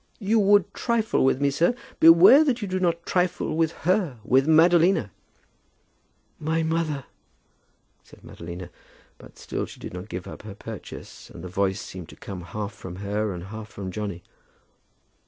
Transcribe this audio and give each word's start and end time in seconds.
"You 0.17 0.39
would 0.39 0.73
trifle 0.73 1.23
with 1.23 1.39
me, 1.39 1.51
sir. 1.51 1.75
Beware 1.99 2.43
that 2.45 2.59
you 2.59 2.67
do 2.67 2.79
not 2.79 3.05
trifle 3.05 3.55
with 3.55 3.71
her, 3.85 4.17
with 4.23 4.47
Madalina!" 4.47 5.11
"My 6.39 6.63
mother," 6.63 7.03
said 8.03 8.23
Madalina; 8.23 8.71
but 9.19 9.37
still 9.37 9.67
she 9.67 9.79
did 9.79 9.93
not 9.93 10.09
give 10.09 10.27
up 10.27 10.41
her 10.41 10.55
purchase, 10.55 11.29
and 11.29 11.43
the 11.43 11.47
voice 11.49 11.79
seemed 11.81 12.09
to 12.09 12.15
come 12.15 12.41
half 12.41 12.73
from 12.73 12.95
her 12.95 13.31
and 13.31 13.43
half 13.43 13.69
from 13.69 13.91
Johnny. 13.91 14.23